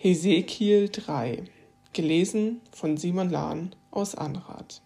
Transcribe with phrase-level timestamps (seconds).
[0.00, 1.42] Hesekiel 3,
[1.92, 4.80] gelesen von Simon Lahn aus Anrath.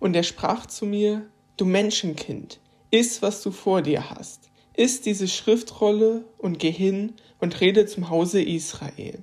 [0.00, 1.26] Und er sprach zu mir,
[1.58, 2.58] Du Menschenkind,
[2.90, 8.08] iss, was du vor dir hast, iss diese Schriftrolle und geh hin und rede zum
[8.08, 9.22] Hause Israel.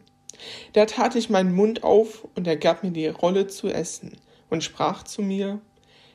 [0.74, 4.16] Da tat ich meinen Mund auf, und er gab mir die Rolle zu essen,
[4.52, 5.60] und sprach zu mir,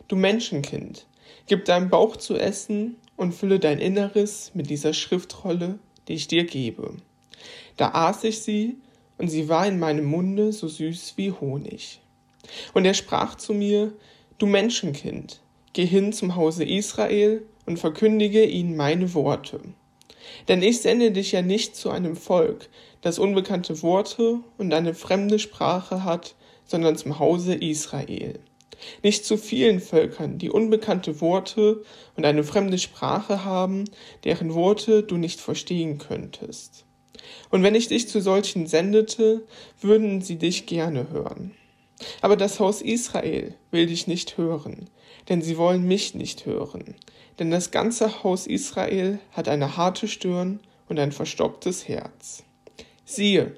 [0.07, 1.09] Du Menschenkind,
[1.49, 6.45] gib deinem Bauch zu essen und fülle dein Inneres mit dieser Schriftrolle, die ich dir
[6.45, 6.95] gebe.
[7.77, 8.77] Da aß ich sie,
[9.19, 12.01] und sie war in meinem Munde so süß wie Honig.
[12.73, 13.93] Und er sprach zu mir,
[14.39, 15.41] Du Menschenkind,
[15.73, 19.61] geh hin zum Hause Israel und verkündige ihnen meine Worte.
[20.49, 22.69] Denn ich sende dich ja nicht zu einem Volk,
[23.01, 26.35] das unbekannte Worte und eine fremde Sprache hat,
[26.65, 28.41] sondern zum Hause Israel.
[29.03, 31.83] Nicht zu vielen Völkern, die unbekannte Worte
[32.17, 33.85] und eine fremde Sprache haben,
[34.25, 36.85] deren Worte du nicht verstehen könntest.
[37.51, 39.47] Und wenn ich dich zu solchen sendete,
[39.81, 41.53] würden sie dich gerne hören.
[42.21, 44.91] Aber das Haus Israel will dich nicht hören,
[45.29, 46.97] denn sie wollen mich nicht hören.
[47.39, 52.45] Denn das ganze Haus Israel hat eine harte Stirn und ein verstocktes Herz.
[53.05, 53.57] Siehe,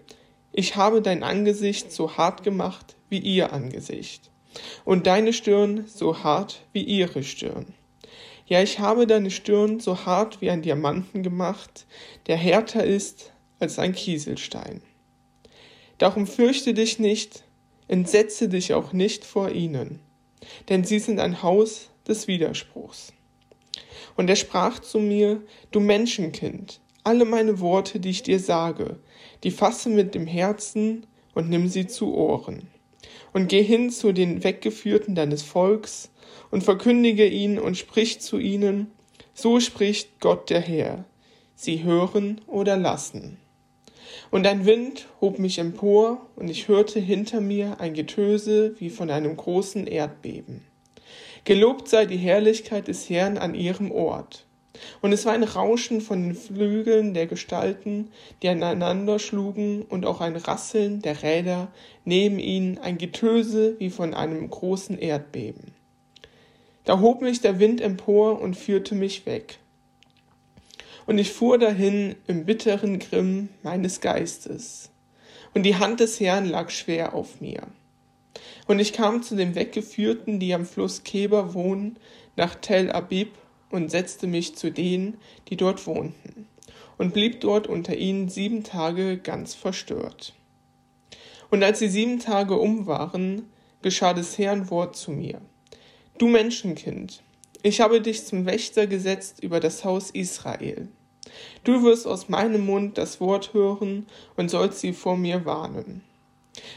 [0.52, 4.30] ich habe dein Angesicht so hart gemacht wie ihr Angesicht,
[4.84, 7.74] und deine Stirn so hart wie ihre Stirn.
[8.46, 11.86] Ja, ich habe deine Stirn so hart wie ein Diamanten gemacht,
[12.26, 14.82] der härter ist als ein Kieselstein.
[15.98, 17.44] Darum fürchte dich nicht,
[17.88, 20.00] entsetze dich auch nicht vor ihnen,
[20.68, 23.12] denn sie sind ein Haus des Widerspruchs.
[24.16, 28.98] Und er sprach zu mir, du Menschenkind, alle meine Worte, die ich dir sage,
[29.44, 32.68] die fasse mit dem Herzen und nimm sie zu Ohren.
[33.32, 36.10] Und geh hin zu den Weggeführten deines Volks
[36.50, 38.90] und verkündige ihn und sprich zu ihnen,
[39.34, 41.04] so spricht Gott der Herr,
[41.54, 43.38] sie hören oder lassen.
[44.30, 49.10] Und ein Wind hob mich empor, und ich hörte hinter mir ein Getöse wie von
[49.10, 50.64] einem großen Erdbeben.
[51.44, 54.46] Gelobt sei die Herrlichkeit des Herrn an ihrem Ort.
[55.00, 58.10] Und es war ein Rauschen von den Flügeln der Gestalten,
[58.42, 61.68] die aneinander schlugen, und auch ein Rasseln der Räder,
[62.04, 65.74] neben ihnen ein Getöse wie von einem großen Erdbeben.
[66.84, 69.58] Da hob mich der Wind empor und führte mich weg
[71.06, 74.90] und ich fuhr dahin im bitteren Grimm meines Geistes,
[75.54, 77.62] und die Hand des Herrn lag schwer auf mir.
[78.66, 81.98] Und ich kam zu den Weggeführten, die am Fluss Keber wohnen,
[82.34, 83.30] nach Tel Abib
[83.70, 85.16] und setzte mich zu denen,
[85.48, 86.46] die dort wohnten,
[86.98, 90.34] und blieb dort unter ihnen sieben Tage ganz verstört.
[91.50, 93.50] Und als die sieben Tage um waren,
[93.82, 95.40] geschah des Herrn Wort zu mir.
[96.18, 97.22] Du Menschenkind,
[97.66, 100.88] ich habe dich zum Wächter gesetzt über das Haus Israel.
[101.64, 104.06] Du wirst aus meinem Mund das Wort hören
[104.36, 106.02] und sollst sie vor mir warnen.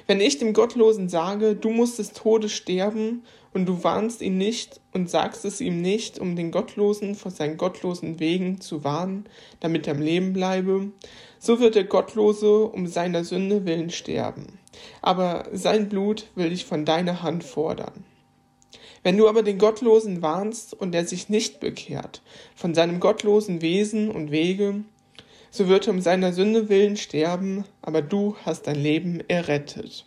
[0.07, 3.23] Wenn ich dem Gottlosen sage, du musst des Todes sterben,
[3.53, 7.57] und du warnst ihn nicht und sagst es ihm nicht, um den Gottlosen vor seinen
[7.57, 9.25] gottlosen Wegen zu warnen,
[9.59, 10.91] damit er am Leben bleibe,
[11.39, 14.59] so wird der Gottlose um seiner Sünde willen sterben.
[15.01, 18.05] Aber sein Blut will ich von deiner Hand fordern.
[19.03, 22.21] Wenn du aber den Gottlosen warnst und er sich nicht bekehrt
[22.55, 24.83] von seinem gottlosen Wesen und Wege,
[25.51, 30.05] so wird er um seiner Sünde willen sterben, aber du hast dein Leben errettet.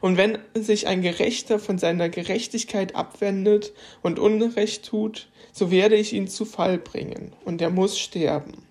[0.00, 6.12] Und wenn sich ein Gerechter von seiner Gerechtigkeit abwendet und Unrecht tut, so werde ich
[6.12, 8.66] ihn zu Fall bringen, und er muss sterben.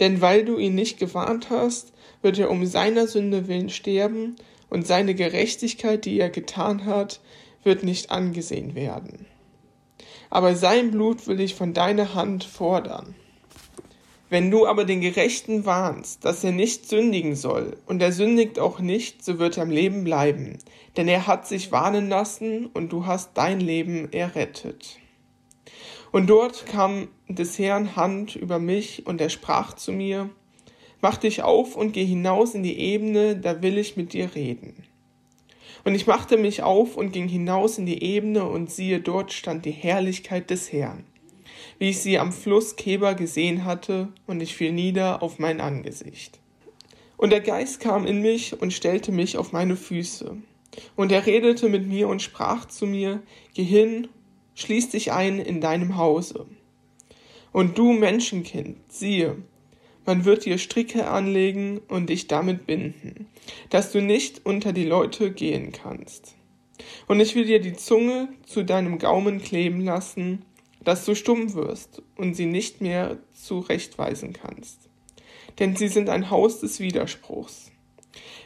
[0.00, 1.92] Denn weil du ihn nicht gewarnt hast,
[2.22, 4.36] wird er um seiner Sünde willen sterben,
[4.68, 7.20] und seine Gerechtigkeit, die er getan hat,
[7.66, 9.26] wird nicht angesehen werden.
[10.30, 13.14] Aber sein Blut will ich von deiner Hand fordern.
[14.28, 18.80] Wenn du aber den Gerechten warnst, dass er nicht sündigen soll, und er sündigt auch
[18.80, 20.58] nicht, so wird er am Leben bleiben,
[20.96, 24.98] denn er hat sich warnen lassen, und du hast dein Leben errettet.
[26.10, 30.30] Und dort kam des Herrn Hand über mich, und er sprach zu mir,
[31.00, 34.85] Mach dich auf und geh hinaus in die Ebene, da will ich mit dir reden.
[35.86, 39.64] Und ich machte mich auf und ging hinaus in die Ebene, und siehe, dort stand
[39.64, 41.04] die Herrlichkeit des Herrn,
[41.78, 46.40] wie ich sie am Fluss Keber gesehen hatte, und ich fiel nieder auf mein Angesicht.
[47.16, 50.36] Und der Geist kam in mich und stellte mich auf meine Füße.
[50.96, 53.22] Und er redete mit mir und sprach zu mir,
[53.54, 54.08] Geh hin,
[54.56, 56.46] schließ dich ein in deinem Hause.
[57.52, 59.36] Und du Menschenkind, siehe,
[60.06, 63.26] man wird dir Stricke anlegen und dich damit binden,
[63.70, 66.36] dass du nicht unter die Leute gehen kannst.
[67.08, 70.44] Und ich will dir die Zunge zu deinem Gaumen kleben lassen,
[70.82, 74.88] dass du stumm wirst und sie nicht mehr zurechtweisen kannst.
[75.58, 77.72] Denn sie sind ein Haus des Widerspruchs.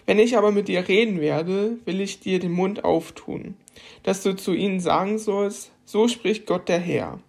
[0.07, 3.55] Wenn ich aber mit dir reden werde, will ich dir den Mund auftun,
[4.03, 7.21] dass du zu ihnen sagen sollst, so spricht Gott der Herr.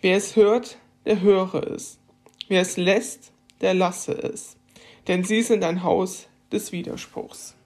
[0.00, 1.98] Wer es hört, der höre es.
[2.48, 3.32] Wer es lässt,
[3.64, 4.56] der Lasse es,
[5.08, 7.56] denn sie sind ein Haus des Widerspruchs.